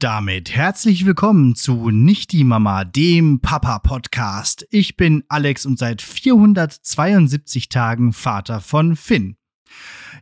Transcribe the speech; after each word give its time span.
damit 0.00 0.50
herzlich 0.50 1.04
willkommen 1.04 1.54
zu 1.54 1.90
Nicht 1.90 2.32
die 2.32 2.44
Mama, 2.44 2.84
dem 2.86 3.40
Papa-Podcast. 3.40 4.66
Ich 4.70 4.96
bin 4.96 5.24
Alex 5.28 5.66
und 5.66 5.78
seit 5.78 6.00
472 6.00 7.68
Tagen 7.68 8.14
Vater 8.14 8.62
von 8.62 8.96
Finn. 8.96 9.36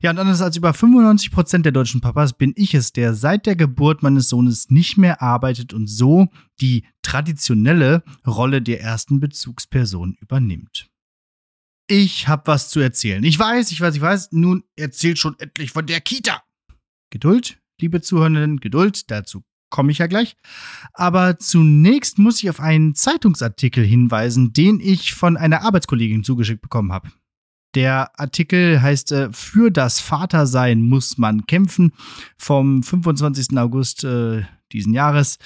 Ja, 0.03 0.11
und 0.11 0.19
anders 0.19 0.43
als 0.43 0.57
über 0.57 0.75
95 0.75 1.31
Prozent 1.31 1.65
der 1.65 1.71
deutschen 1.71 2.01
Papas 2.01 2.33
bin 2.33 2.55
ich 2.57 2.75
es, 2.75 2.93
der 2.93 3.15
seit 3.15 3.47
der 3.47 3.55
Geburt 3.55 4.03
meines 4.03 4.29
Sohnes 4.29 4.69
nicht 4.69 4.97
mehr 4.97 5.23
arbeitet 5.23 5.73
und 5.73 5.87
so 5.87 6.27
die 6.61 6.85
traditionelle 7.03 8.03
Rolle 8.27 8.61
der 8.61 8.81
ersten 8.81 9.21
Bezugsperson 9.21 10.17
übernimmt. 10.21 10.91
Ich 11.87 12.27
hab 12.27 12.49
was 12.49 12.69
zu 12.69 12.81
erzählen. 12.81 13.23
Ich 13.23 13.39
weiß, 13.39 13.71
ich 13.71 13.81
weiß, 13.81 13.95
ich 13.95 14.03
weiß. 14.03 14.33
Nun 14.33 14.65
erzählt 14.75 15.21
schon 15.21 15.39
endlich 15.39 15.71
von 15.71 15.87
der 15.87 16.01
Kita. 16.01 16.43
Geduld, 17.11 17.61
liebe 17.81 18.01
Zuhörenden, 18.01 18.59
Geduld, 18.59 19.09
dazu 19.13 19.45
komme 19.71 19.93
ich 19.93 19.99
ja 19.99 20.07
gleich. 20.07 20.37
Aber 20.93 21.39
zunächst 21.39 22.19
muss 22.19 22.43
ich 22.43 22.51
auf 22.51 22.61
einen 22.61 22.95
Zeitungsartikel 22.95 23.85
hinweisen, 23.85 24.53
den 24.53 24.81
ich 24.81 25.15
von 25.15 25.37
einer 25.37 25.63
Arbeitskollegin 25.63 26.25
zugeschickt 26.25 26.63
bekommen 26.63 26.93
habe. 26.93 27.11
Der 27.75 28.19
Artikel 28.19 28.81
heißt 28.81 29.13
äh, 29.13 29.29
Für 29.33 29.71
das 29.71 30.01
Vatersein 30.01 30.81
muss 30.81 31.19
man 31.19 31.47
kämpfen 31.47 31.93
vom 32.37 32.83
25. 32.83 33.59
August 33.59 34.05
äh, 34.05 34.43
diesen 34.73 34.95
Jahres. 34.95 35.39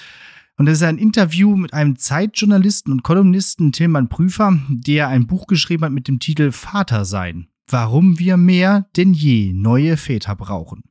Und 0.57 0.67
das 0.67 0.77
ist 0.77 0.85
ein 0.85 0.99
Interview 0.99 1.57
mit 1.57 1.73
einem 1.73 1.97
Zeitjournalisten 1.97 2.93
und 2.93 3.03
Kolumnisten 3.03 3.73
Tilman 3.73 4.09
Prüfer, 4.09 4.59
der 4.69 5.09
ein 5.09 5.27
Buch 5.27 5.47
geschrieben 5.47 5.85
hat 5.85 5.93
mit 5.93 6.09
dem 6.09 6.21
Titel 6.21 6.53
Vatersein. 6.53 7.49
Warum 7.69 8.19
wir 8.19 8.37
mehr 8.37 8.87
denn 8.97 9.15
je 9.15 9.53
neue 9.53 9.97
Väter 9.97 10.37
brauchen. 10.37 10.85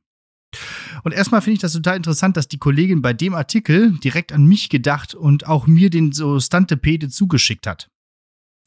Und 1.02 1.12
erstmal 1.12 1.40
finde 1.40 1.54
ich 1.54 1.60
das 1.60 1.72
total 1.72 1.96
interessant, 1.96 2.36
dass 2.36 2.48
die 2.48 2.58
Kollegin 2.58 3.02
bei 3.02 3.12
dem 3.12 3.34
Artikel 3.34 3.98
direkt 3.98 4.32
an 4.32 4.46
mich 4.46 4.68
gedacht 4.68 5.14
und 5.14 5.46
auch 5.46 5.66
mir 5.66 5.90
den 5.90 6.12
so 6.12 6.38
Stantepede 6.38 7.08
zugeschickt 7.08 7.66
hat. 7.66 7.88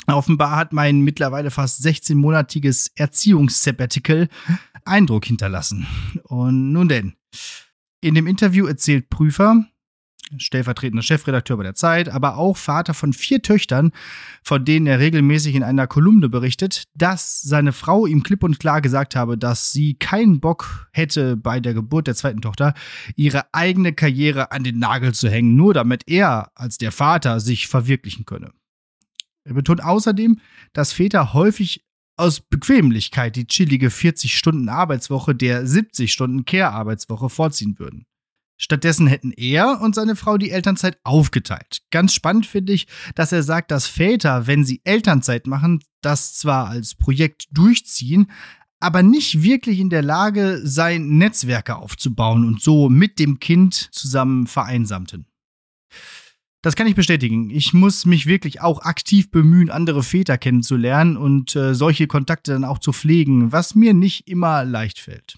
Offenbar 0.08 0.56
hat 0.56 0.72
mein 0.74 1.02
mittlerweile 1.02 1.50
fast 1.50 1.84
16-monatiges 1.84 2.92
Erziehungssabbatical 2.96 4.30
Eindruck 4.86 5.26
hinterlassen. 5.26 5.88
Und 6.24 6.72
nun 6.72 6.88
denn. 6.88 7.16
In 8.02 8.14
dem 8.14 8.28
Interview 8.28 8.68
erzählt 8.68 9.10
Prüfer, 9.10 9.66
stellvertretender 10.38 11.04
Chefredakteur 11.04 11.58
bei 11.58 11.64
der 11.64 11.76
Zeit, 11.76 12.10
aber 12.10 12.38
auch 12.38 12.58
Vater 12.58 12.94
von 12.94 13.14
vier 13.14 13.42
Töchtern, 13.42 13.92
von 14.44 14.66
denen 14.66 14.88
er 14.88 15.00
regelmäßig 15.00 15.56
in 15.56 15.64
einer 15.64 15.88
Kolumne 15.88 16.30
berichtet, 16.30 16.86
dass 16.96 17.42
seine 17.42 17.74
Frau 17.74 18.06
ihm 18.06 18.24
klipp 18.24 18.44
und 18.44 18.60
klar 18.60 18.82
gesagt 18.82 19.16
habe, 19.16 19.38
dass 19.38 19.72
sie 19.72 19.96
keinen 19.96 20.40
Bock 20.40 20.88
hätte, 20.92 21.38
bei 21.38 21.60
der 21.60 21.74
Geburt 21.74 22.08
der 22.08 22.16
zweiten 22.16 22.42
Tochter 22.42 22.74
ihre 23.16 23.54
eigene 23.54 23.94
Karriere 23.94 24.52
an 24.52 24.64
den 24.64 24.80
Nagel 24.80 25.14
zu 25.14 25.30
hängen, 25.30 25.56
nur 25.56 25.74
damit 25.74 26.04
er 26.08 26.52
als 26.56 26.78
der 26.78 26.92
Vater 26.92 27.40
sich 27.40 27.68
verwirklichen 27.68 28.26
könne. 28.26 28.52
Er 29.44 29.54
betont 29.54 29.84
außerdem, 29.84 30.40
dass 30.74 30.92
Väter 30.92 31.34
häufig 31.34 31.86
aus 32.18 32.40
Bequemlichkeit 32.40 33.36
die 33.36 33.46
chillige 33.46 33.90
40 33.90 34.36
Stunden 34.36 34.70
Arbeitswoche 34.70 35.36
der 35.36 35.68
70 35.68 36.12
Stunden 36.12 36.46
Care-Arbeitswoche 36.46 37.30
vorziehen 37.30 37.78
würden. 37.78 38.06
Stattdessen 38.58 39.08
hätten 39.08 39.32
er 39.32 39.82
und 39.82 39.96
seine 39.96 40.16
Frau 40.16 40.38
die 40.38 40.52
Elternzeit 40.52 40.98
aufgeteilt. 41.04 41.82
Ganz 41.92 42.14
spannend 42.14 42.46
finde 42.46 42.74
ich, 42.74 42.88
dass 43.14 43.32
er 43.32 43.44
sagt, 43.44 43.72
dass 43.72 43.88
Väter, 43.88 44.48
wenn 44.48 44.64
sie 44.64 44.82
Elternzeit 44.86 45.46
machen, 45.46 45.84
das 46.02 46.36
zwar 46.36 46.68
als 46.68 46.96
Projekt 46.96 47.48
durchziehen, 47.52 48.32
aber 48.80 49.04
nicht 49.04 49.42
wirklich 49.42 49.80
in 49.80 49.90
der 49.90 50.04
Lage 50.04 50.62
seien, 50.64 51.18
Netzwerke 51.18 51.76
aufzubauen 51.76 52.46
und 52.46 52.62
so 52.62 52.90
mit 52.90 53.20
dem 53.20 53.40
Kind 53.40 53.74
zusammen 53.74 54.48
vereinsamten. 54.48 55.26
Das 56.62 56.76
kann 56.76 56.88
ich 56.88 56.96
bestätigen. 56.96 57.52
Ich 57.52 57.74
muss 57.74 58.06
mich 58.06 58.26
wirklich 58.26 58.62
auch 58.62 58.82
aktiv 58.82 59.30
bemühen, 59.30 59.70
andere 59.70 60.02
Väter 60.02 60.38
kennenzulernen 60.38 61.16
und 61.16 61.56
äh, 61.56 61.76
solche 61.76 62.08
Kontakte 62.08 62.54
dann 62.54 62.64
auch 62.64 62.80
zu 62.80 62.92
pflegen, 62.92 63.52
was 63.52 63.76
mir 63.76 63.94
nicht 63.94 64.28
immer 64.28 64.66
leicht 64.66 65.00
fällt. 65.00 65.38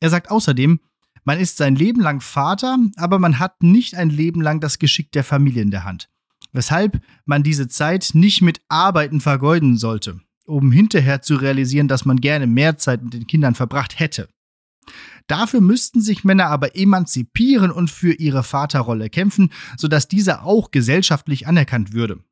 Er 0.00 0.10
sagt 0.10 0.30
außerdem, 0.30 0.80
man 1.24 1.40
ist 1.40 1.56
sein 1.56 1.74
Leben 1.74 2.00
lang 2.00 2.20
Vater, 2.20 2.78
aber 2.96 3.18
man 3.18 3.38
hat 3.38 3.62
nicht 3.62 3.94
ein 3.94 4.10
Leben 4.10 4.40
lang 4.40 4.60
das 4.60 4.78
Geschick 4.78 5.10
der 5.12 5.24
Familie 5.24 5.62
in 5.62 5.70
der 5.70 5.84
Hand. 5.84 6.08
Weshalb 6.52 7.00
man 7.24 7.42
diese 7.42 7.66
Zeit 7.68 8.10
nicht 8.12 8.42
mit 8.42 8.60
Arbeiten 8.68 9.20
vergeuden 9.20 9.76
sollte, 9.76 10.20
um 10.46 10.70
hinterher 10.70 11.22
zu 11.22 11.36
realisieren, 11.36 11.88
dass 11.88 12.04
man 12.04 12.20
gerne 12.20 12.46
mehr 12.46 12.76
Zeit 12.78 13.02
mit 13.02 13.14
den 13.14 13.26
Kindern 13.26 13.54
verbracht 13.54 13.98
hätte. 13.98 14.28
Dafür 15.26 15.62
müssten 15.62 16.02
sich 16.02 16.24
Männer 16.24 16.46
aber 16.46 16.76
emanzipieren 16.76 17.70
und 17.70 17.90
für 17.90 18.12
ihre 18.12 18.42
Vaterrolle 18.42 19.08
kämpfen, 19.08 19.50
sodass 19.76 20.06
diese 20.06 20.42
auch 20.42 20.70
gesellschaftlich 20.70 21.46
anerkannt 21.46 21.94
würde. 21.94 22.22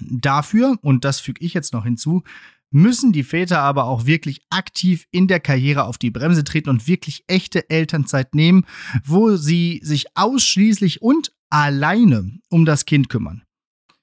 Dafür, 0.00 0.78
und 0.82 1.04
das 1.04 1.20
füge 1.20 1.44
ich 1.44 1.52
jetzt 1.52 1.72
noch 1.72 1.84
hinzu, 1.84 2.22
müssen 2.70 3.12
die 3.12 3.24
Väter 3.24 3.60
aber 3.60 3.84
auch 3.84 4.06
wirklich 4.06 4.42
aktiv 4.50 5.06
in 5.10 5.28
der 5.28 5.40
Karriere 5.40 5.84
auf 5.84 5.98
die 5.98 6.10
Bremse 6.10 6.44
treten 6.44 6.70
und 6.70 6.86
wirklich 6.86 7.24
echte 7.26 7.68
Elternzeit 7.68 8.34
nehmen, 8.34 8.64
wo 9.04 9.36
sie 9.36 9.80
sich 9.82 10.06
ausschließlich 10.16 11.02
und 11.02 11.32
alleine 11.50 12.38
um 12.48 12.64
das 12.64 12.86
Kind 12.86 13.08
kümmern. 13.08 13.42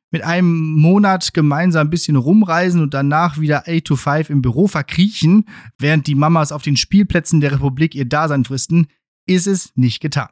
Mit 0.10 0.24
einem 0.24 0.72
Monat 0.74 1.34
gemeinsam 1.34 1.88
ein 1.88 1.90
bisschen 1.90 2.16
rumreisen 2.16 2.82
und 2.82 2.94
danach 2.94 3.40
wieder 3.40 3.64
8 3.68 3.84
to 3.84 3.96
5 3.96 4.30
im 4.30 4.42
Büro 4.42 4.68
verkriechen, 4.68 5.46
während 5.78 6.08
die 6.08 6.16
Mamas 6.16 6.52
auf 6.52 6.64
den 6.64 6.78
Spielplätzen 6.78 7.42
der 7.42 7.52
Republik 7.52 7.94
ihr 7.94 8.06
Dasein 8.06 8.46
fristen, 8.46 8.88
ist 9.26 9.48
es 9.48 9.76
nicht 9.76 10.00
getan. 10.00 10.30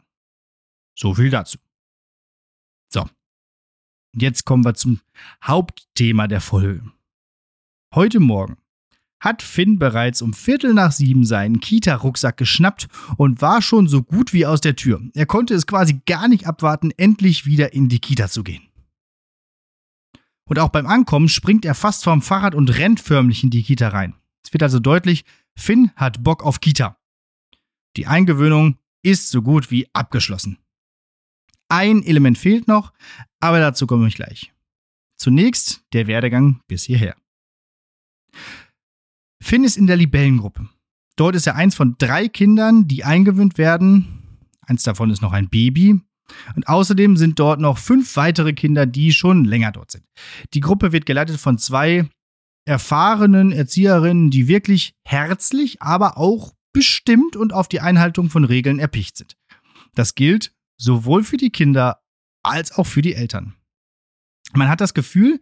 So 0.97 1.13
viel 1.13 1.29
dazu. 1.29 1.57
So. 2.89 3.05
Jetzt 4.13 4.45
kommen 4.45 4.63
wir 4.63 4.75
zum 4.75 5.01
Hauptthema 5.43 6.27
der 6.27 6.39
Folge. 6.39 6.94
Heute 7.95 8.19
Morgen 8.19 8.57
hat 9.21 9.41
Finn 9.41 9.79
bereits 9.79 10.21
um 10.21 10.33
Viertel 10.33 10.73
nach 10.73 10.91
sieben 10.91 11.23
seinen 11.23 11.61
Kita-Rucksack 11.61 12.35
geschnappt 12.35 12.89
und 13.15 13.41
war 13.41 13.61
schon 13.61 13.87
so 13.87 14.03
gut 14.03 14.33
wie 14.33 14.45
aus 14.45 14.59
der 14.59 14.75
Tür. 14.75 15.01
Er 15.13 15.25
konnte 15.25 15.53
es 15.53 15.65
quasi 15.65 16.01
gar 16.05 16.27
nicht 16.27 16.45
abwarten, 16.45 16.91
endlich 16.97 17.45
wieder 17.45 17.71
in 17.71 17.87
die 17.87 17.99
Kita 17.99 18.27
zu 18.27 18.43
gehen. 18.43 18.67
Und 20.43 20.59
auch 20.59 20.67
beim 20.67 20.87
Ankommen 20.87 21.29
springt 21.29 21.63
er 21.63 21.73
fast 21.73 22.03
vom 22.03 22.21
Fahrrad 22.21 22.53
und 22.53 22.77
rennt 22.77 22.99
förmlich 22.99 23.45
in 23.45 23.49
die 23.49 23.63
Kita 23.63 23.87
rein. 23.87 24.13
Es 24.43 24.51
wird 24.51 24.63
also 24.63 24.79
deutlich, 24.79 25.23
Finn 25.57 25.91
hat 25.95 26.21
Bock 26.21 26.43
auf 26.43 26.59
Kita. 26.59 26.99
Die 27.95 28.07
Eingewöhnung 28.07 28.77
ist 29.03 29.29
so 29.29 29.41
gut 29.41 29.71
wie 29.71 29.87
abgeschlossen. 29.93 30.57
Ein 31.69 32.03
Element 32.03 32.37
fehlt 32.37 32.67
noch, 32.67 32.91
aber 33.39 33.61
dazu 33.61 33.87
komme 33.87 34.09
ich 34.09 34.15
gleich. 34.15 34.51
Zunächst 35.15 35.85
der 35.93 36.07
Werdegang 36.07 36.59
bis 36.67 36.83
hierher. 36.83 37.15
Finn 39.41 39.63
ist 39.63 39.77
in 39.77 39.87
der 39.87 39.97
Libellengruppe. 39.97 40.69
Dort 41.15 41.35
ist 41.35 41.47
er 41.47 41.55
eins 41.55 41.75
von 41.75 41.95
drei 41.97 42.27
Kindern, 42.27 42.87
die 42.87 43.03
eingewöhnt 43.03 43.57
werden. 43.57 44.39
Eins 44.61 44.83
davon 44.83 45.11
ist 45.11 45.21
noch 45.21 45.33
ein 45.33 45.49
Baby. 45.49 46.01
Und 46.55 46.67
außerdem 46.67 47.17
sind 47.17 47.39
dort 47.39 47.59
noch 47.59 47.77
fünf 47.77 48.15
weitere 48.15 48.53
Kinder, 48.53 48.85
die 48.85 49.13
schon 49.13 49.45
länger 49.45 49.71
dort 49.71 49.91
sind. 49.91 50.05
Die 50.53 50.59
Gruppe 50.59 50.91
wird 50.91 51.05
geleitet 51.05 51.39
von 51.39 51.57
zwei 51.57 52.09
erfahrenen 52.65 53.51
Erzieherinnen, 53.51 54.31
die 54.31 54.47
wirklich 54.47 54.95
herzlich, 55.05 55.81
aber 55.81 56.17
auch 56.17 56.53
bestimmt 56.73 57.35
und 57.35 57.53
auf 57.53 57.67
die 57.67 57.79
Einhaltung 57.79 58.29
von 58.29 58.43
Regeln 58.43 58.79
erpicht 58.79 59.17
sind. 59.17 59.37
Das 59.93 60.15
gilt 60.15 60.53
sowohl 60.77 61.23
für 61.23 61.37
die 61.37 61.51
Kinder 61.51 62.01
als 62.43 62.71
auch 62.71 62.85
für 62.85 63.01
die 63.01 63.13
Eltern. 63.13 63.55
Man 64.53 64.67
hat 64.67 64.81
das 64.81 64.93
Gefühl, 64.93 65.39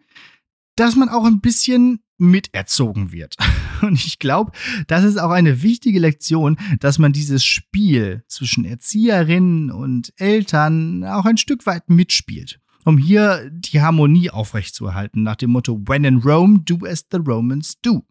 dass 0.76 0.96
man 0.96 1.08
auch 1.08 1.24
ein 1.24 1.40
bisschen 1.40 2.00
miterzogen 2.18 3.12
wird. 3.12 3.36
Und 3.82 4.04
ich 4.04 4.18
glaube, 4.18 4.52
das 4.86 5.04
ist 5.04 5.18
auch 5.18 5.30
eine 5.30 5.62
wichtige 5.62 5.98
Lektion, 5.98 6.56
dass 6.80 6.98
man 6.98 7.12
dieses 7.12 7.44
Spiel 7.44 8.24
zwischen 8.28 8.64
Erzieherinnen 8.64 9.70
und 9.70 10.12
Eltern 10.16 11.04
auch 11.04 11.24
ein 11.26 11.36
Stück 11.36 11.66
weit 11.66 11.90
mitspielt, 11.90 12.60
um 12.84 12.96
hier 12.96 13.50
die 13.50 13.82
Harmonie 13.82 14.30
aufrechtzuerhalten, 14.30 15.22
nach 15.22 15.36
dem 15.36 15.50
Motto 15.50 15.80
When 15.86 16.04
in 16.04 16.18
Rome, 16.18 16.60
do 16.60 16.78
as 16.86 17.04
the 17.10 17.18
Romans 17.18 17.80
do. 17.82 18.04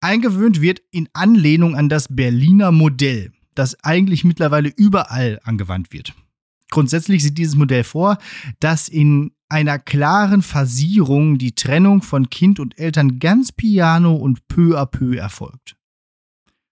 Eingewöhnt 0.00 0.60
wird 0.60 0.82
in 0.90 1.08
Anlehnung 1.14 1.74
an 1.74 1.88
das 1.88 2.14
Berliner 2.14 2.70
Modell, 2.70 3.32
das 3.54 3.82
eigentlich 3.82 4.22
mittlerweile 4.22 4.68
überall 4.76 5.40
angewandt 5.42 5.92
wird. 5.92 6.14
Grundsätzlich 6.74 7.22
sieht 7.22 7.38
dieses 7.38 7.54
Modell 7.54 7.84
vor, 7.84 8.18
dass 8.58 8.88
in 8.88 9.30
einer 9.48 9.78
klaren 9.78 10.42
Phasierung 10.42 11.38
die 11.38 11.54
Trennung 11.54 12.02
von 12.02 12.30
Kind 12.30 12.58
und 12.58 12.76
Eltern 12.80 13.20
ganz 13.20 13.52
piano 13.52 14.16
und 14.16 14.48
peu 14.48 14.76
à 14.76 14.84
peu 14.84 15.16
erfolgt. 15.16 15.76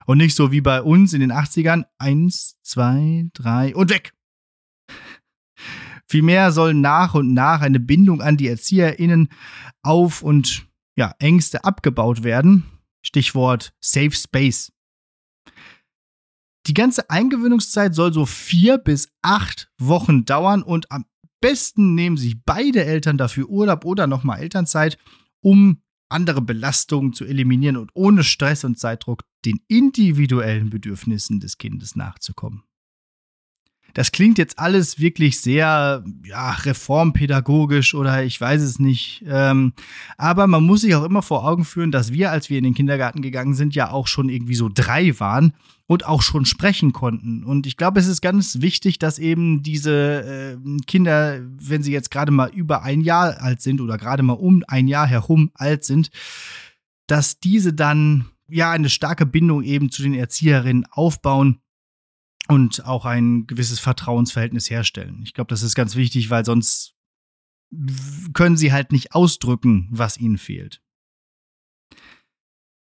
Und 0.05 0.19
nicht 0.19 0.35
so 0.35 0.51
wie 0.51 0.61
bei 0.61 0.83
uns 0.83 1.13
in 1.13 1.21
den 1.21 1.31
80ern, 1.31 1.85
eins, 1.99 2.57
zwei, 2.63 3.29
drei 3.33 3.77
und 3.77 3.91
weg. 3.91 4.13
Vielmehr 6.09 6.51
soll 6.51 6.75
nach 6.75 7.15
und 7.15 7.33
nach 7.33 7.61
eine 7.61 7.79
Bindung 7.79 8.21
an 8.21 8.37
die 8.37 8.49
ErzieherInnen 8.49 9.29
auf 9.83 10.21
und 10.21 10.67
ja, 10.97 11.15
Ängste 11.21 11.63
abgebaut 11.63 12.25
werden. 12.25 12.65
Stichwort 13.03 13.73
Safe 13.81 14.11
Space. 14.11 14.73
Die 16.67 16.75
ganze 16.75 17.11
Eingewöhnungszeit 17.11 17.95
soll 17.95 18.13
so 18.13 18.25
vier 18.25 18.79
bis 18.79 19.13
acht 19.21 19.71
Wochen 19.79 20.25
dauern 20.25 20.63
und 20.63 20.93
am 20.93 21.05
besten 21.41 21.95
nehmen 21.95 22.17
sich 22.17 22.45
beide 22.45 22.85
Eltern 22.85 23.19
dafür 23.19 23.49
Urlaub 23.49 23.85
oder 23.85 24.07
nochmal 24.07 24.41
Elternzeit, 24.41 24.97
um 25.41 25.83
andere 26.09 26.41
Belastungen 26.41 27.13
zu 27.13 27.25
eliminieren 27.25 27.77
und 27.77 27.91
ohne 27.95 28.23
Stress 28.23 28.65
und 28.65 28.79
Zeitdruck 28.79 29.25
den 29.45 29.61
individuellen 29.67 30.71
Bedürfnissen 30.71 31.41
des 31.41 31.59
Kindes 31.59 31.97
nachzukommen. 31.97 32.63
Das 33.95 34.11
klingt 34.13 34.39
jetzt 34.39 34.59
alles 34.59 35.01
wirklich 35.01 35.41
sehr 35.41 36.03
ja, 36.25 36.51
reformpädagogisch 36.53 37.95
oder 37.95 38.25
ich 38.25 38.41
weiß 38.41 38.63
es 38.63 38.79
nicht. 38.79 39.23
Ähm, 39.27 39.75
aber 40.17 40.47
man 40.47 40.65
muss 40.65 40.81
sich 40.83 40.95
auch 40.95 41.05
immer 41.05 41.21
vor 41.21 41.47
Augen 41.47 41.65
führen, 41.65 41.91
dass 41.91 42.13
wir, 42.13 42.31
als 42.31 42.49
wir 42.49 42.57
in 42.57 42.65
den 42.65 42.75
Kindergarten 42.75 43.21
gegangen 43.21 43.55
sind, 43.55 43.75
ja 43.75 43.91
auch 43.91 44.07
schon 44.07 44.31
irgendwie 44.31 44.55
so 44.55 44.71
drei 44.73 45.19
waren 45.21 45.53
und 45.93 46.07
auch 46.07 46.23
schon 46.23 46.45
sprechen 46.45 46.93
konnten. 46.93 47.45
Und 47.45 47.67
ich 47.67 47.77
glaube, 47.77 48.01
es 48.01 48.07
ist 48.07 48.21
ganz 48.21 48.61
wichtig, 48.61 48.99
dass 48.99 49.19
eben 49.19 49.63
diese 49.63 50.57
äh, 50.57 50.81
Kinder, 50.87 51.41
wenn 51.43 51.83
sie 51.83 51.93
jetzt 51.93 52.11
gerade 52.11 52.33
mal 52.33 52.51
über 52.51 52.83
ein 52.83 53.01
Jahr 53.01 53.41
alt 53.41 53.63
sind 53.63 53.81
oder 53.81 53.99
gerade 53.99 54.23
mal 54.23 54.35
um 54.35 54.65
ein 54.69 54.89
Jahr 54.89 55.07
herum 55.07 55.51
alt 55.55 55.85
sind, 55.85 56.11
dass 57.07 57.41
diese 57.41 57.73
dann 57.73 58.27
ja 58.49 58.71
eine 58.71 58.91
starke 58.91 59.27
Bindung 59.27 59.63
eben 59.63 59.91
zu 59.91 60.03
den 60.03 60.15
Erzieherinnen 60.15 60.87
aufbauen 60.91 61.61
und 62.49 62.85
auch 62.85 63.05
ein 63.05 63.47
gewisses 63.47 63.79
Vertrauensverhältnis 63.79 64.71
herstellen. 64.71 65.21
Ich 65.25 65.35
glaube, 65.35 65.49
das 65.49 65.63
ist 65.63 65.75
ganz 65.75 65.97
wichtig, 65.97 66.31
weil 66.31 66.45
sonst 66.45 66.95
können 68.35 68.57
sie 68.57 68.73
halt 68.73 68.93
nicht 68.93 69.15
ausdrücken, 69.15 69.89
was 69.91 70.19
ihnen 70.19 70.37
fehlt. 70.37 70.82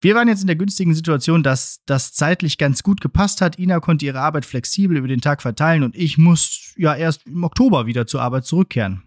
Wir 0.05 0.13
waren 0.13 0.27
jetzt 0.27 0.41
in 0.41 0.47
der 0.47 0.55
günstigen 0.55 0.93
Situation, 0.93 1.41
dass 1.41 1.81
das 1.87 2.13
zeitlich 2.13 2.59
ganz 2.59 2.83
gut 2.83 3.01
gepasst 3.01 3.41
hat. 3.41 3.57
Ina 3.57 3.79
konnte 3.79 4.05
ihre 4.05 4.19
Arbeit 4.19 4.45
flexibel 4.45 4.97
über 4.97 5.07
den 5.07 5.19
Tag 5.19 5.41
verteilen 5.41 5.81
und 5.81 5.95
ich 5.95 6.19
muss 6.19 6.75
ja 6.77 6.93
erst 6.93 7.25
im 7.25 7.43
Oktober 7.43 7.87
wieder 7.87 8.05
zur 8.05 8.21
Arbeit 8.21 8.45
zurückkehren. 8.45 9.01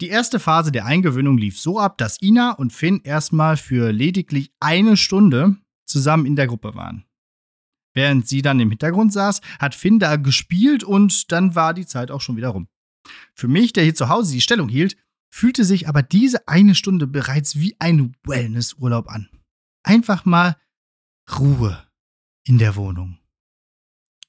Die 0.00 0.08
erste 0.08 0.40
Phase 0.40 0.72
der 0.72 0.84
Eingewöhnung 0.84 1.38
lief 1.38 1.60
so 1.60 1.78
ab, 1.78 1.96
dass 1.96 2.20
Ina 2.20 2.54
und 2.54 2.72
Finn 2.72 3.02
erstmal 3.04 3.56
für 3.56 3.92
lediglich 3.92 4.50
eine 4.58 4.96
Stunde 4.96 5.54
zusammen 5.84 6.26
in 6.26 6.34
der 6.34 6.48
Gruppe 6.48 6.74
waren. 6.74 7.04
Während 7.94 8.26
sie 8.26 8.42
dann 8.42 8.58
im 8.58 8.70
Hintergrund 8.70 9.12
saß, 9.12 9.42
hat 9.60 9.76
Finn 9.76 10.00
da 10.00 10.16
gespielt 10.16 10.82
und 10.82 11.30
dann 11.30 11.54
war 11.54 11.72
die 11.72 11.86
Zeit 11.86 12.10
auch 12.10 12.20
schon 12.20 12.36
wieder 12.36 12.48
rum. 12.48 12.66
Für 13.32 13.46
mich, 13.46 13.74
der 13.74 13.84
hier 13.84 13.94
zu 13.94 14.08
Hause 14.08 14.32
die 14.32 14.40
Stellung 14.40 14.68
hielt, 14.68 14.96
fühlte 15.30 15.64
sich 15.64 15.88
aber 15.88 16.02
diese 16.02 16.48
eine 16.48 16.74
Stunde 16.74 17.06
bereits 17.06 17.60
wie 17.60 17.76
ein 17.78 18.16
Wellnessurlaub 18.24 19.08
an. 19.08 19.28
Einfach 19.82 20.24
mal 20.24 20.56
Ruhe 21.38 21.86
in 22.44 22.58
der 22.58 22.76
Wohnung. 22.76 23.18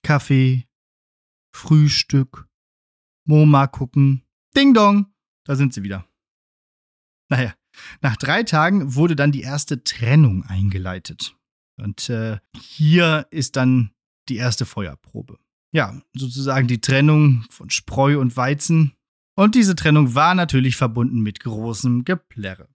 Kaffee, 0.04 0.68
Frühstück, 1.54 2.48
MoMA 3.26 3.68
gucken, 3.68 4.24
Ding 4.56 4.74
Dong, 4.74 5.14
da 5.46 5.56
sind 5.56 5.74
sie 5.74 5.84
wieder. 5.84 6.06
Naja, 7.30 7.54
nach 8.02 8.18
drei 8.18 8.44
Tagen 8.44 8.96
wurde 8.96 9.16
dann 9.16 9.32
die 9.32 9.42
erste 9.42 9.84
Trennung 9.84 10.44
eingeleitet. 10.44 11.36
Und 11.78 12.10
äh, 12.10 12.40
hier 12.58 13.28
ist 13.32 13.56
dann 13.56 13.92
die 14.28 14.38
erste 14.38 14.66
Feuerprobe. 14.66 15.40
Ja, 15.72 16.02
sozusagen 16.14 16.68
die 16.68 16.82
Trennung 16.82 17.46
von 17.50 17.70
Spreu 17.70 18.20
und 18.20 18.36
Weizen. 18.36 18.94
Und 19.36 19.56
diese 19.56 19.76
Trennung 19.76 20.16
war 20.16 20.36
natürlich 20.36 20.76
verbunden 20.76 21.22
mit 21.22 21.40
großem 21.40 22.04
Geplärre. 22.04 22.68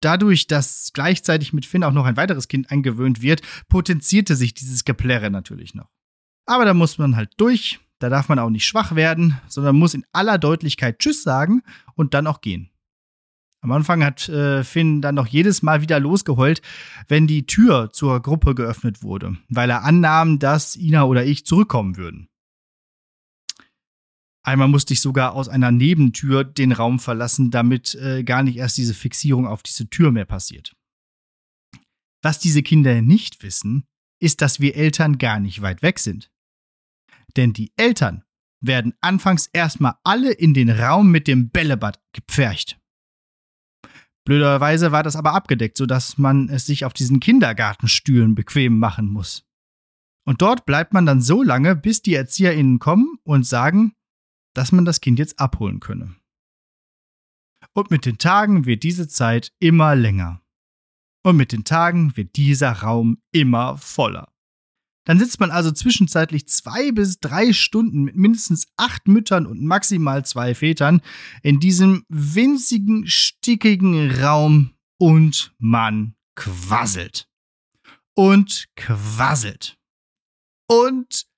Dadurch, 0.00 0.46
dass 0.46 0.90
gleichzeitig 0.92 1.52
mit 1.52 1.66
Finn 1.66 1.84
auch 1.84 1.92
noch 1.92 2.04
ein 2.04 2.16
weiteres 2.16 2.48
Kind 2.48 2.70
eingewöhnt 2.70 3.22
wird, 3.22 3.42
potenzierte 3.68 4.36
sich 4.36 4.54
dieses 4.54 4.84
Geplärre 4.84 5.30
natürlich 5.30 5.74
noch. 5.74 5.88
Aber 6.46 6.64
da 6.64 6.74
muss 6.74 6.98
man 6.98 7.16
halt 7.16 7.32
durch, 7.36 7.80
da 7.98 8.08
darf 8.08 8.28
man 8.28 8.38
auch 8.38 8.50
nicht 8.50 8.66
schwach 8.66 8.94
werden, 8.94 9.38
sondern 9.48 9.76
muss 9.76 9.94
in 9.94 10.04
aller 10.12 10.38
Deutlichkeit 10.38 10.98
Tschüss 10.98 11.22
sagen 11.22 11.62
und 11.94 12.14
dann 12.14 12.26
auch 12.26 12.40
gehen. 12.40 12.70
Am 13.60 13.72
Anfang 13.72 14.04
hat 14.04 14.28
äh, 14.28 14.62
Finn 14.62 15.02
dann 15.02 15.16
noch 15.16 15.26
jedes 15.26 15.62
Mal 15.62 15.82
wieder 15.82 15.98
losgeheult, 15.98 16.62
wenn 17.08 17.26
die 17.26 17.44
Tür 17.44 17.90
zur 17.92 18.22
Gruppe 18.22 18.54
geöffnet 18.54 19.02
wurde, 19.02 19.36
weil 19.48 19.68
er 19.68 19.84
annahm, 19.84 20.38
dass 20.38 20.76
Ina 20.76 21.04
oder 21.04 21.24
ich 21.24 21.44
zurückkommen 21.44 21.96
würden. 21.96 22.28
Einmal 24.44 24.68
musste 24.68 24.94
ich 24.94 25.00
sogar 25.00 25.34
aus 25.34 25.48
einer 25.48 25.70
Nebentür 25.70 26.44
den 26.44 26.72
Raum 26.72 26.98
verlassen, 26.98 27.50
damit 27.50 27.94
äh, 27.96 28.24
gar 28.24 28.42
nicht 28.42 28.56
erst 28.56 28.78
diese 28.78 28.94
Fixierung 28.94 29.46
auf 29.46 29.62
diese 29.62 29.88
Tür 29.90 30.10
mehr 30.10 30.24
passiert. 30.24 30.74
Was 32.22 32.38
diese 32.38 32.62
Kinder 32.62 33.00
nicht 33.02 33.42
wissen, 33.42 33.84
ist, 34.20 34.40
dass 34.40 34.60
wir 34.60 34.76
Eltern 34.76 35.18
gar 35.18 35.40
nicht 35.40 35.62
weit 35.62 35.82
weg 35.82 35.98
sind. 35.98 36.30
Denn 37.36 37.52
die 37.52 37.72
Eltern 37.76 38.24
werden 38.60 38.94
anfangs 39.00 39.48
erstmal 39.52 39.94
alle 40.02 40.32
in 40.32 40.54
den 40.54 40.70
Raum 40.70 41.10
mit 41.10 41.28
dem 41.28 41.50
Bällebad 41.50 42.00
gepfercht. 42.12 42.80
Blöderweise 44.24 44.92
war 44.92 45.02
das 45.02 45.16
aber 45.16 45.32
abgedeckt, 45.32 45.76
sodass 45.76 46.18
man 46.18 46.48
es 46.48 46.66
sich 46.66 46.84
auf 46.84 46.92
diesen 46.92 47.20
Kindergartenstühlen 47.20 48.34
bequem 48.34 48.78
machen 48.78 49.08
muss. 49.08 49.46
Und 50.26 50.42
dort 50.42 50.66
bleibt 50.66 50.92
man 50.92 51.06
dann 51.06 51.22
so 51.22 51.42
lange, 51.42 51.74
bis 51.74 52.02
die 52.02 52.14
ErzieherInnen 52.14 52.78
kommen 52.78 53.18
und 53.22 53.46
sagen, 53.46 53.94
dass 54.58 54.72
man 54.72 54.84
das 54.84 55.00
Kind 55.00 55.20
jetzt 55.20 55.38
abholen 55.38 55.78
könne. 55.78 56.16
Und 57.74 57.92
mit 57.92 58.04
den 58.06 58.18
Tagen 58.18 58.66
wird 58.66 58.82
diese 58.82 59.06
Zeit 59.06 59.52
immer 59.60 59.94
länger. 59.94 60.42
Und 61.24 61.36
mit 61.36 61.52
den 61.52 61.62
Tagen 61.62 62.16
wird 62.16 62.34
dieser 62.34 62.72
Raum 62.72 63.22
immer 63.30 63.78
voller. 63.78 64.32
Dann 65.06 65.20
sitzt 65.20 65.38
man 65.38 65.52
also 65.52 65.70
zwischenzeitlich 65.70 66.48
zwei 66.48 66.90
bis 66.90 67.20
drei 67.20 67.52
Stunden 67.52 68.02
mit 68.02 68.16
mindestens 68.16 68.66
acht 68.76 69.06
Müttern 69.06 69.46
und 69.46 69.62
maximal 69.62 70.24
zwei 70.24 70.56
Vätern 70.56 71.02
in 71.42 71.60
diesem 71.60 72.04
winzigen, 72.08 73.06
stickigen 73.06 74.10
Raum 74.10 74.74
und 74.98 75.54
man 75.58 76.16
quasselt. 76.34 77.28
Und 78.16 78.66
quasselt. 78.74 79.78
Und 80.68 81.28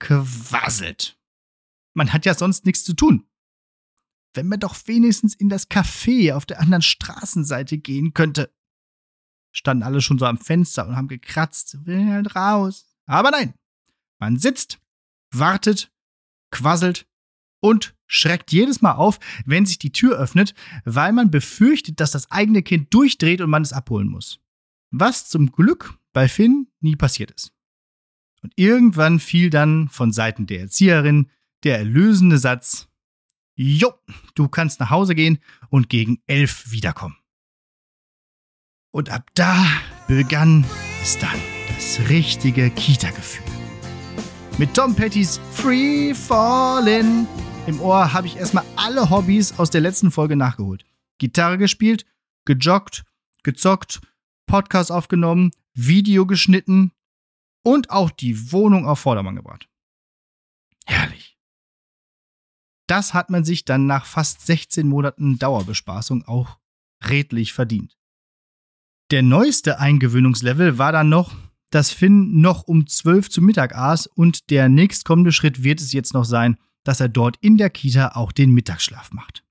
quasselt. 0.00 1.16
Man 1.94 2.12
hat 2.12 2.26
ja 2.26 2.34
sonst 2.34 2.66
nichts 2.66 2.84
zu 2.84 2.94
tun. 2.94 3.26
Wenn 4.34 4.48
man 4.48 4.60
doch 4.60 4.76
wenigstens 4.86 5.34
in 5.34 5.48
das 5.48 5.70
Café 5.70 6.34
auf 6.34 6.44
der 6.44 6.60
anderen 6.60 6.82
Straßenseite 6.82 7.78
gehen 7.78 8.12
könnte. 8.14 8.52
Standen 9.52 9.84
alle 9.84 10.00
schon 10.00 10.18
so 10.18 10.26
am 10.26 10.38
Fenster 10.38 10.86
und 10.86 10.96
haben 10.96 11.08
gekratzt. 11.08 11.86
Will 11.86 12.10
halt 12.10 12.34
raus. 12.34 12.96
Aber 13.06 13.30
nein, 13.30 13.54
man 14.18 14.38
sitzt, 14.38 14.80
wartet, 15.30 15.92
quasselt 16.50 17.06
und 17.60 17.94
schreckt 18.06 18.52
jedes 18.52 18.82
Mal 18.82 18.92
auf, 18.92 19.18
wenn 19.46 19.66
sich 19.66 19.78
die 19.78 19.92
Tür 19.92 20.18
öffnet, 20.18 20.54
weil 20.84 21.12
man 21.12 21.30
befürchtet, 21.30 22.00
dass 22.00 22.10
das 22.10 22.30
eigene 22.30 22.62
Kind 22.62 22.92
durchdreht 22.92 23.40
und 23.40 23.50
man 23.50 23.62
es 23.62 23.72
abholen 23.72 24.08
muss. 24.08 24.40
Was 24.90 25.28
zum 25.28 25.52
Glück 25.52 25.98
bei 26.12 26.28
Finn 26.28 26.68
nie 26.80 26.96
passiert 26.96 27.30
ist. 27.30 27.52
Und 28.42 28.52
irgendwann 28.56 29.20
fiel 29.20 29.50
dann 29.50 29.88
von 29.88 30.12
Seiten 30.12 30.46
der 30.46 30.60
Erzieherin 30.60 31.30
der 31.64 31.78
erlösende 31.78 32.38
Satz: 32.38 32.88
Jo, 33.56 33.92
du 34.34 34.48
kannst 34.48 34.80
nach 34.80 34.90
Hause 34.90 35.14
gehen 35.14 35.38
und 35.70 35.88
gegen 35.88 36.22
elf 36.26 36.70
wiederkommen. 36.70 37.16
Und 38.92 39.10
ab 39.10 39.30
da 39.34 39.66
begann 40.06 40.64
es 41.02 41.18
dann 41.18 41.40
das 41.68 42.08
richtige 42.08 42.70
Kita-Gefühl. 42.70 43.44
Mit 44.56 44.72
Tom 44.74 44.94
Pettys 44.94 45.40
Free 45.50 46.14
Fallin' 46.14 47.26
im 47.66 47.80
Ohr 47.80 48.12
habe 48.12 48.26
ich 48.26 48.36
erstmal 48.36 48.64
alle 48.76 49.10
Hobbys 49.10 49.58
aus 49.58 49.70
der 49.70 49.80
letzten 49.80 50.10
Folge 50.10 50.36
nachgeholt. 50.36 50.84
Gitarre 51.18 51.58
gespielt, 51.58 52.04
gejoggt, 52.44 53.04
gezockt, 53.42 54.00
Podcast 54.46 54.92
aufgenommen, 54.92 55.50
Video 55.72 56.26
geschnitten 56.26 56.92
und 57.62 57.90
auch 57.90 58.10
die 58.10 58.52
Wohnung 58.52 58.86
auf 58.86 59.00
Vordermann 59.00 59.36
gebracht. 59.36 59.68
Herrlich. 60.84 61.23
Das 62.86 63.14
hat 63.14 63.30
man 63.30 63.44
sich 63.44 63.64
dann 63.64 63.86
nach 63.86 64.06
fast 64.06 64.44
16 64.46 64.86
Monaten 64.88 65.38
Dauerbespaßung 65.38 66.24
auch 66.24 66.58
redlich 67.08 67.52
verdient. 67.52 67.96
Der 69.10 69.22
neueste 69.22 69.78
Eingewöhnungslevel 69.78 70.78
war 70.78 70.92
dann 70.92 71.08
noch, 71.08 71.34
dass 71.70 71.90
Finn 71.90 72.40
noch 72.40 72.62
um 72.62 72.86
12 72.86 73.30
zu 73.30 73.42
Mittag 73.42 73.74
aß 73.74 74.06
und 74.06 74.50
der 74.50 74.68
nächstkommende 74.68 75.32
Schritt 75.32 75.62
wird 75.62 75.80
es 75.80 75.92
jetzt 75.92 76.14
noch 76.14 76.24
sein, 76.24 76.56
dass 76.84 77.00
er 77.00 77.08
dort 77.08 77.36
in 77.40 77.56
der 77.56 77.70
Kita 77.70 78.12
auch 78.14 78.32
den 78.32 78.52
Mittagsschlaf 78.52 79.12
macht. 79.12 79.44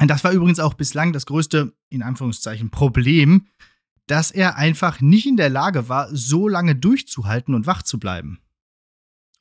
Und 0.00 0.08
das 0.08 0.24
war 0.24 0.32
übrigens 0.32 0.58
auch 0.58 0.74
bislang 0.74 1.12
das 1.12 1.26
größte, 1.26 1.72
in 1.88 2.02
Anführungszeichen, 2.02 2.70
Problem, 2.70 3.46
dass 4.06 4.30
er 4.30 4.56
einfach 4.56 5.00
nicht 5.00 5.26
in 5.26 5.36
der 5.36 5.50
Lage 5.50 5.88
war, 5.88 6.08
so 6.14 6.48
lange 6.48 6.74
durchzuhalten 6.74 7.54
und 7.54 7.66
wach 7.66 7.82
zu 7.82 7.98
bleiben. 7.98 8.40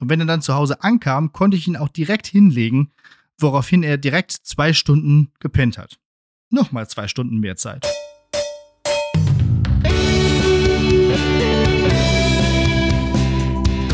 Und 0.04 0.10
wenn 0.10 0.20
er 0.20 0.26
dann 0.26 0.42
zu 0.42 0.54
Hause 0.54 0.84
ankam, 0.84 1.32
konnte 1.32 1.56
ich 1.56 1.66
ihn 1.66 1.78
auch 1.78 1.88
direkt 1.88 2.28
hinlegen, 2.28 2.92
woraufhin 3.40 3.84
er 3.84 3.98
direkt 3.98 4.34
zwei 4.34 4.74
Stunden 4.74 5.32
gepennt 5.40 5.78
hat. 5.78 5.98
Nochmal 6.50 6.90
zwei 6.90 7.08
Stunden 7.08 7.38
mehr 7.38 7.56
Zeit. 7.56 7.88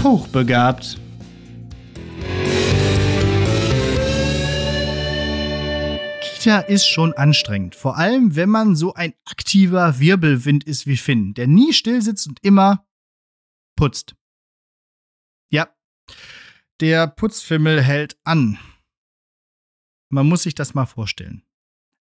Hochbegabt. 0.01 0.99
Kita 6.33 6.57
ist 6.61 6.87
schon 6.87 7.13
anstrengend, 7.13 7.75
vor 7.75 7.97
allem 7.97 8.35
wenn 8.35 8.49
man 8.49 8.75
so 8.75 8.95
ein 8.95 9.13
aktiver 9.25 9.99
Wirbelwind 9.99 10.63
ist 10.63 10.87
wie 10.87 10.97
Finn, 10.97 11.35
der 11.35 11.45
nie 11.45 11.71
still 11.71 12.01
sitzt 12.01 12.27
und 12.27 12.39
immer 12.41 12.83
putzt. 13.75 14.15
Der 16.79 17.07
Putzfimmel 17.07 17.81
hält 17.81 18.17
an. 18.23 18.57
Man 20.09 20.27
muss 20.27 20.43
sich 20.43 20.55
das 20.55 20.73
mal 20.73 20.85
vorstellen. 20.85 21.43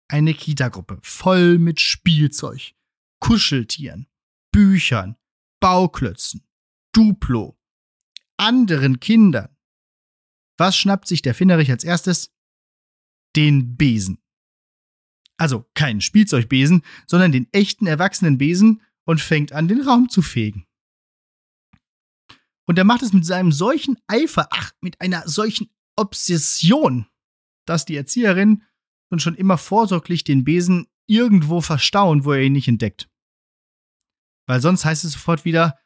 Eine 0.07 0.33
Kita-Gruppe 0.33 0.99
voll 1.01 1.57
mit 1.57 1.79
Spielzeug, 1.79 2.73
Kuscheltieren, 3.19 4.07
Büchern, 4.51 5.15
Bauklötzen, 5.59 6.45
Duplo, 6.93 7.57
anderen 8.37 8.99
Kindern. 8.99 9.55
Was 10.57 10.77
schnappt 10.77 11.07
sich 11.07 11.21
der 11.21 11.33
Finnerich 11.33 11.71
als 11.71 11.83
erstes? 11.83 12.31
Den 13.35 13.75
Besen. 13.75 14.21
Also 15.37 15.69
keinen 15.73 16.01
Spielzeugbesen, 16.01 16.83
sondern 17.07 17.31
den 17.31 17.47
echten 17.51 17.87
erwachsenen 17.87 18.37
Besen 18.37 18.81
und 19.05 19.19
fängt 19.19 19.51
an, 19.51 19.67
den 19.67 19.81
Raum 19.81 20.09
zu 20.09 20.21
fegen. 20.21 20.65
Und 22.67 22.77
er 22.77 22.83
macht 22.83 23.03
es 23.03 23.13
mit 23.13 23.25
seinem 23.25 23.51
solchen 23.51 23.97
Eifer, 24.07 24.47
ach, 24.51 24.71
mit 24.81 24.99
einer 25.01 25.27
solchen 25.27 25.69
Obsession, 25.95 27.07
dass 27.65 27.85
die 27.85 27.95
Erzieherin 27.95 28.63
nun 29.09 29.19
schon 29.19 29.35
immer 29.35 29.57
vorsorglich 29.57 30.23
den 30.23 30.43
Besen 30.43 30.87
irgendwo 31.07 31.61
verstauen, 31.61 32.25
wo 32.25 32.33
er 32.33 32.41
ihn 32.41 32.53
nicht 32.53 32.67
entdeckt. 32.67 33.09
Weil 34.47 34.61
sonst 34.61 34.85
heißt 34.85 35.03
es 35.05 35.13
sofort 35.13 35.45
wieder, 35.45 35.77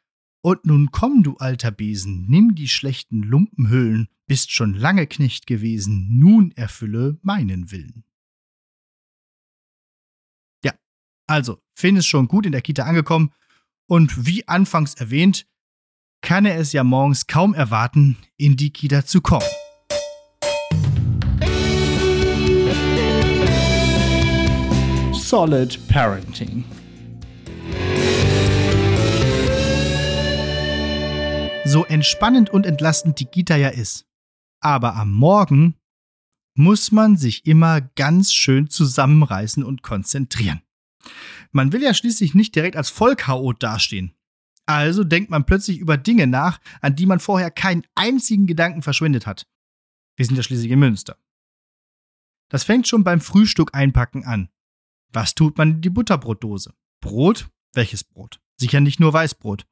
und 0.42 0.64
nun 0.64 0.90
komm, 0.90 1.22
du 1.22 1.36
alter 1.36 1.70
Besen, 1.70 2.26
nimm 2.26 2.54
die 2.54 2.68
schlechten 2.68 3.22
Lumpenhüllen, 3.22 4.08
bist 4.26 4.52
schon 4.52 4.74
lange 4.74 5.06
Knecht 5.06 5.46
gewesen, 5.46 6.18
nun 6.18 6.52
erfülle 6.52 7.18
meinen 7.22 7.70
Willen. 7.70 8.04
Ja, 10.64 10.72
also, 11.26 11.62
Finn 11.74 11.96
ist 11.96 12.06
schon 12.06 12.28
gut 12.28 12.46
in 12.46 12.52
der 12.52 12.62
Kita 12.62 12.84
angekommen 12.84 13.34
und 13.86 14.26
wie 14.26 14.48
anfangs 14.48 14.94
erwähnt, 14.94 15.46
kann 16.22 16.44
er 16.44 16.58
es 16.58 16.72
ja 16.72 16.84
morgens 16.84 17.26
kaum 17.26 17.54
erwarten, 17.54 18.16
in 18.36 18.56
die 18.56 18.70
Kita 18.70 19.04
zu 19.04 19.20
kommen. 19.20 19.46
Solid 25.12 25.78
Parenting. 25.88 26.64
So 31.64 31.84
entspannend 31.84 32.50
und 32.50 32.66
entlastend 32.66 33.20
die 33.20 33.26
Kita 33.26 33.56
ja 33.56 33.68
ist. 33.68 34.06
Aber 34.60 34.96
am 34.96 35.12
Morgen 35.12 35.76
muss 36.54 36.90
man 36.90 37.16
sich 37.16 37.46
immer 37.46 37.80
ganz 37.80 38.32
schön 38.32 38.68
zusammenreißen 38.68 39.62
und 39.62 39.82
konzentrieren. 39.82 40.62
Man 41.52 41.72
will 41.72 41.82
ja 41.82 41.94
schließlich 41.94 42.34
nicht 42.34 42.54
direkt 42.54 42.76
als 42.76 42.90
Vollchaot 42.90 43.62
dastehen. 43.62 44.14
Also 44.66 45.04
denkt 45.04 45.30
man 45.30 45.46
plötzlich 45.46 45.78
über 45.78 45.96
Dinge 45.96 46.26
nach, 46.26 46.60
an 46.80 46.94
die 46.94 47.06
man 47.06 47.20
vorher 47.20 47.50
keinen 47.50 47.82
einzigen 47.94 48.46
Gedanken 48.46 48.82
verschwendet 48.82 49.26
hat. 49.26 49.46
Wir 50.16 50.26
sind 50.26 50.36
ja 50.36 50.42
schließlich 50.42 50.70
in 50.70 50.78
Münster. 50.78 51.16
Das 52.50 52.64
fängt 52.64 52.86
schon 52.86 53.04
beim 53.04 53.20
Frühstück 53.20 53.74
einpacken 53.74 54.24
an. 54.24 54.48
Was 55.12 55.34
tut 55.34 55.58
man 55.58 55.70
in 55.70 55.80
die 55.80 55.90
Butterbrotdose? 55.90 56.74
Brot? 57.00 57.48
Welches 57.72 58.04
Brot? 58.04 58.40
Sicher 58.56 58.80
nicht 58.80 59.00
nur 59.00 59.12
Weißbrot. 59.12 59.66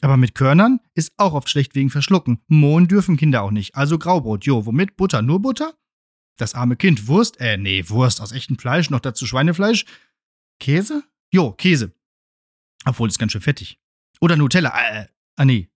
Aber 0.00 0.16
mit 0.16 0.34
Körnern 0.34 0.80
ist 0.94 1.12
auch 1.16 1.32
oft 1.32 1.48
schlecht 1.48 1.74
wegen 1.74 1.90
Verschlucken. 1.90 2.42
Mohn 2.46 2.86
dürfen 2.86 3.16
Kinder 3.16 3.42
auch 3.42 3.50
nicht. 3.50 3.74
Also 3.74 3.98
Graubrot. 3.98 4.44
Jo, 4.44 4.66
womit? 4.66 4.96
Butter? 4.96 5.22
Nur 5.22 5.40
Butter? 5.40 5.74
Das 6.36 6.54
arme 6.54 6.76
Kind. 6.76 7.08
Wurst? 7.08 7.40
Äh, 7.40 7.56
nee, 7.56 7.88
Wurst 7.88 8.20
aus 8.20 8.32
echtem 8.32 8.58
Fleisch, 8.58 8.90
noch 8.90 9.00
dazu 9.00 9.26
Schweinefleisch. 9.26 9.86
Käse? 10.60 11.02
Jo, 11.32 11.52
Käse. 11.52 11.92
Obwohl, 12.84 13.08
ist 13.08 13.18
ganz 13.18 13.32
schön 13.32 13.40
fettig. 13.40 13.80
Oder 14.20 14.36
Nutella. 14.36 14.72
Äh, 14.76 15.08
ah 15.36 15.44
nee, 15.44 15.70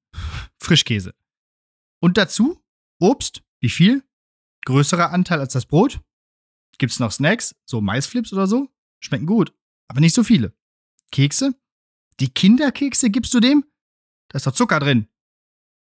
Frischkäse. 0.58 1.14
Und 2.00 2.16
dazu 2.16 2.62
Obst. 2.98 3.42
Wie 3.60 3.68
viel? 3.68 4.04
Größerer 4.64 5.10
Anteil 5.10 5.40
als 5.40 5.52
das 5.52 5.66
Brot. 5.66 6.00
Gibt's 6.78 7.00
noch 7.00 7.12
Snacks? 7.12 7.54
So 7.64 7.80
Maisflips 7.80 8.32
oder 8.32 8.46
so? 8.46 8.68
Schmecken 9.00 9.26
gut, 9.26 9.52
aber 9.88 10.00
nicht 10.00 10.14
so 10.14 10.22
viele. 10.22 10.54
Kekse? 11.10 11.54
Die 12.20 12.28
Kinderkekse 12.28 13.10
gibst 13.10 13.34
du 13.34 13.40
dem? 13.40 13.64
Da 14.28 14.36
ist 14.36 14.46
doch 14.46 14.52
Zucker 14.52 14.78
drin. 14.78 15.08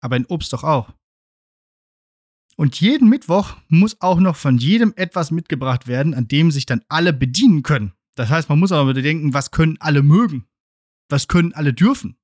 Aber 0.02 0.16
in 0.18 0.26
Obst 0.26 0.52
doch 0.54 0.64
auch. 0.64 0.94
Und 2.56 2.80
jeden 2.80 3.10
Mittwoch 3.10 3.58
muss 3.68 4.02
auch 4.02 4.20
noch 4.20 4.36
von 4.36 4.58
jedem 4.58 4.94
etwas 4.96 5.30
mitgebracht 5.30 5.88
werden, 5.88 6.14
an 6.14 6.28
dem 6.28 6.52
sich 6.52 6.66
dann 6.66 6.84
alle 6.88 7.14
bedienen 7.14 7.64
können. 7.64 7.94
Das 8.16 8.30
heißt, 8.30 8.50
man 8.50 8.60
muss 8.60 8.72
auch 8.72 8.88
wieder 8.88 9.02
denken, 9.02 9.34
was 9.34 9.52
können 9.52 9.78
alle 9.80 10.02
mögen? 10.02 10.48
Was 11.10 11.28
können 11.28 11.54
alle 11.54 11.74
dürfen? 11.74 12.18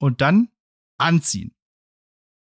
Und 0.00 0.20
dann 0.20 0.48
anziehen. 0.98 1.54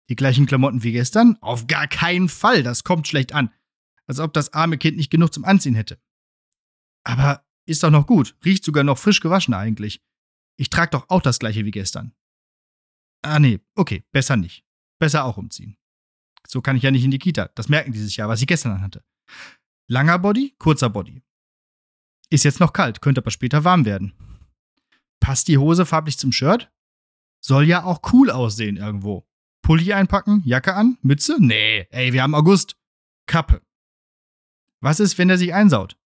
Die 0.10 0.16
gleichen 0.16 0.46
Klamotten 0.46 0.84
wie 0.84 0.94
gestern? 0.94 1.38
Auf 1.42 1.68
gar 1.68 1.88
keinen 1.88 2.30
Fall, 2.30 2.64
das 2.64 2.84
kommt 2.84 3.08
schlecht 3.08 3.34
an. 3.34 3.54
Als 4.06 4.20
ob 4.20 4.34
das 4.34 4.54
arme 4.54 4.78
Kind 4.78 4.96
nicht 4.96 5.10
genug 5.10 5.34
zum 5.34 5.44
Anziehen 5.44 5.76
hätte. 5.76 6.00
Aber 7.04 7.46
ist 7.66 7.84
doch 7.84 7.90
noch 7.90 8.08
gut, 8.08 8.38
riecht 8.46 8.64
sogar 8.64 8.86
noch 8.86 8.98
frisch 8.98 9.20
gewaschen 9.20 9.54
eigentlich. 9.54 10.02
Ich 10.56 10.70
trage 10.70 10.92
doch 10.92 11.10
auch 11.10 11.22
das 11.22 11.40
gleiche 11.40 11.66
wie 11.66 11.72
gestern. 11.72 12.14
Ah 13.22 13.40
nee, 13.40 13.60
okay, 13.76 14.06
besser 14.12 14.38
nicht. 14.38 14.64
Besser 15.00 15.26
auch 15.26 15.38
umziehen. 15.38 15.78
So 16.48 16.62
kann 16.62 16.78
ich 16.78 16.84
ja 16.84 16.92
nicht 16.92 17.04
in 17.04 17.12
die 17.12 17.20
Kita. 17.20 17.50
Das 17.56 17.68
merken 17.68 17.92
die 17.92 18.00
sich 18.00 18.18
ja, 18.18 18.30
was 18.30 18.42
ich 18.42 18.48
gestern 18.48 18.72
anhatte. 18.72 19.04
Langer 19.88 20.20
Body, 20.20 20.56
kurzer 20.58 20.90
Body. 20.90 21.22
Ist 22.30 22.46
jetzt 22.46 22.60
noch 22.60 22.74
kalt, 22.74 23.02
könnte 23.02 23.22
aber 23.22 23.32
später 23.32 23.64
warm 23.64 23.86
werden. 23.86 24.14
Passt 25.20 25.48
die 25.48 25.58
Hose 25.58 25.86
farblich 25.86 26.18
zum 26.18 26.32
Shirt? 26.32 26.72
Soll 27.40 27.66
ja 27.66 27.84
auch 27.84 28.02
cool 28.14 28.30
aussehen 28.30 28.78
irgendwo. 28.78 29.28
Pulli 29.62 29.94
einpacken, 29.94 30.42
Jacke 30.46 30.74
an, 30.76 30.98
Mütze? 31.02 31.38
Nee, 31.40 31.88
ey, 31.92 32.14
wir 32.14 32.24
haben 32.24 32.36
August. 32.36 32.78
Kappe. 33.26 33.62
Was 34.80 35.00
ist, 35.00 35.18
wenn 35.18 35.30
er 35.30 35.38
sich 35.38 35.54
einsaut? 35.54 35.98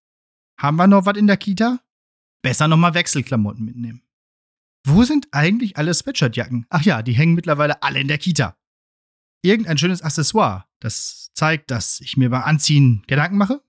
Haben 0.58 0.76
wir 0.76 0.86
noch 0.86 1.06
was 1.06 1.16
in 1.16 1.26
der 1.26 1.36
Kita? 1.36 1.80
Besser 2.42 2.66
nochmal 2.66 2.94
Wechselklamotten 2.94 3.64
mitnehmen. 3.64 4.02
Wo 4.84 5.04
sind 5.04 5.28
eigentlich 5.30 5.76
alle 5.76 5.94
Sweatshirtjacken? 5.94 6.66
Ach 6.68 6.82
ja, 6.82 7.02
die 7.02 7.12
hängen 7.12 7.34
mittlerweile 7.34 7.82
alle 7.82 8.00
in 8.00 8.08
der 8.08 8.18
Kita. 8.18 8.58
Irgendein 9.42 9.78
schönes 9.78 10.02
Accessoire, 10.02 10.66
das 10.80 11.30
zeigt, 11.34 11.70
dass 11.70 12.00
ich 12.00 12.16
mir 12.16 12.30
beim 12.30 12.42
Anziehen 12.42 13.04
Gedanken 13.06 13.36
mache? 13.36 13.62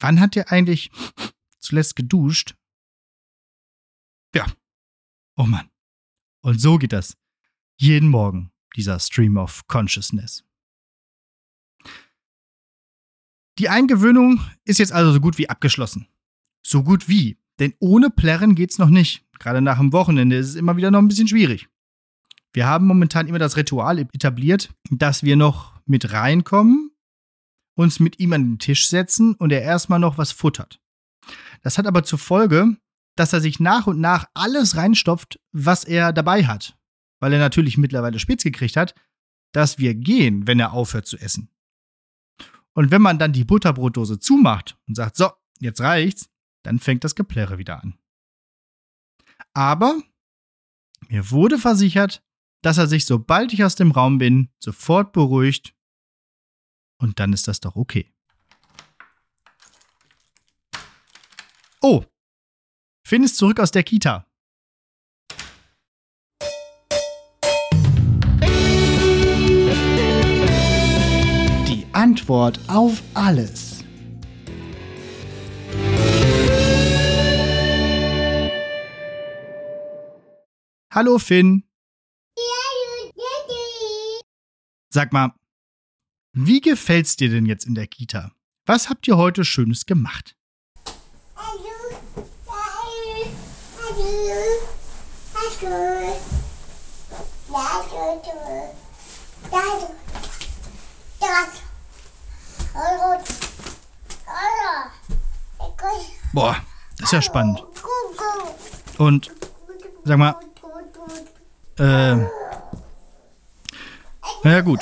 Wann 0.00 0.20
hat 0.20 0.34
der 0.34 0.52
eigentlich 0.52 0.90
zuletzt 1.60 1.96
geduscht? 1.96 2.56
Ja. 4.34 4.46
Oh 5.36 5.44
Mann. 5.44 5.70
Und 6.44 6.60
so 6.60 6.76
geht 6.76 6.92
das 6.92 7.16
jeden 7.76 8.10
Morgen, 8.10 8.52
dieser 8.76 9.00
Stream 9.00 9.38
of 9.38 9.66
Consciousness. 9.66 10.44
Die 13.58 13.70
Eingewöhnung 13.70 14.40
ist 14.64 14.78
jetzt 14.78 14.92
also 14.92 15.10
so 15.10 15.20
gut 15.20 15.38
wie 15.38 15.48
abgeschlossen. 15.48 16.06
So 16.62 16.82
gut 16.82 17.08
wie, 17.08 17.38
denn 17.60 17.72
ohne 17.78 18.10
Plärren 18.10 18.54
geht's 18.54 18.76
noch 18.76 18.90
nicht. 18.90 19.24
Gerade 19.38 19.62
nach 19.62 19.78
dem 19.78 19.94
Wochenende 19.94 20.36
ist 20.36 20.50
es 20.50 20.54
immer 20.54 20.76
wieder 20.76 20.90
noch 20.90 20.98
ein 20.98 21.08
bisschen 21.08 21.28
schwierig. 21.28 21.66
Wir 22.52 22.66
haben 22.66 22.86
momentan 22.86 23.26
immer 23.26 23.38
das 23.38 23.56
Ritual 23.56 23.98
etabliert, 23.98 24.68
dass 24.90 25.22
wir 25.22 25.36
noch 25.36 25.80
mit 25.86 26.12
reinkommen, 26.12 26.90
uns 27.74 28.00
mit 28.00 28.20
ihm 28.20 28.34
an 28.34 28.44
den 28.44 28.58
Tisch 28.58 28.88
setzen 28.88 29.34
und 29.34 29.50
er 29.50 29.62
erstmal 29.62 29.98
noch 29.98 30.18
was 30.18 30.30
futtert. 30.30 30.78
Das 31.62 31.78
hat 31.78 31.86
aber 31.86 32.04
zur 32.04 32.18
Folge, 32.18 32.76
dass 33.16 33.32
er 33.32 33.40
sich 33.40 33.60
nach 33.60 33.86
und 33.86 34.00
nach 34.00 34.26
alles 34.34 34.76
reinstopft, 34.76 35.40
was 35.52 35.84
er 35.84 36.12
dabei 36.12 36.46
hat. 36.46 36.76
Weil 37.20 37.32
er 37.32 37.38
natürlich 37.38 37.78
mittlerweile 37.78 38.18
spitz 38.18 38.42
gekriegt 38.42 38.76
hat, 38.76 38.94
dass 39.52 39.78
wir 39.78 39.94
gehen, 39.94 40.46
wenn 40.46 40.60
er 40.60 40.72
aufhört 40.72 41.06
zu 41.06 41.16
essen. 41.18 41.48
Und 42.74 42.90
wenn 42.90 43.02
man 43.02 43.18
dann 43.18 43.32
die 43.32 43.44
Butterbrotdose 43.44 44.18
zumacht 44.18 44.76
und 44.88 44.96
sagt, 44.96 45.16
so, 45.16 45.30
jetzt 45.60 45.80
reicht's, 45.80 46.28
dann 46.64 46.80
fängt 46.80 47.04
das 47.04 47.14
Geplärre 47.14 47.58
wieder 47.58 47.80
an. 47.82 47.96
Aber 49.52 50.00
mir 51.08 51.30
wurde 51.30 51.58
versichert, 51.58 52.22
dass 52.62 52.78
er 52.78 52.88
sich, 52.88 53.06
sobald 53.06 53.52
ich 53.52 53.62
aus 53.62 53.76
dem 53.76 53.92
Raum 53.92 54.18
bin, 54.18 54.50
sofort 54.58 55.12
beruhigt 55.12 55.74
Und 56.98 57.20
dann 57.20 57.32
ist 57.32 57.46
das 57.46 57.60
doch 57.60 57.76
okay. 57.76 58.12
Oh, 61.80 62.04
Finn 63.06 63.22
ist 63.22 63.36
zurück 63.36 63.60
aus 63.60 63.70
der 63.70 63.82
Kita. 63.82 64.26
Die 71.68 71.84
Antwort 71.92 72.58
auf 72.66 73.02
alles. 73.12 73.84
Hallo 80.90 81.18
Finn. 81.18 81.64
Sag 84.88 85.12
mal, 85.12 85.34
wie 86.32 86.62
gefällt's 86.62 87.16
dir 87.16 87.28
denn 87.28 87.44
jetzt 87.44 87.66
in 87.66 87.74
der 87.74 87.86
Kita? 87.86 88.32
Was 88.64 88.88
habt 88.88 89.06
ihr 89.06 89.18
heute 89.18 89.44
Schönes 89.44 89.84
gemacht? 89.84 90.38
Boah, 106.32 106.56
das 106.98 107.06
ist 107.06 107.12
ja 107.12 107.22
spannend. 107.22 107.62
Und 108.98 109.30
sag 110.04 110.18
mal, 110.18 110.34
äh, 111.78 112.16
naja 114.42 114.60
gut. 114.62 114.80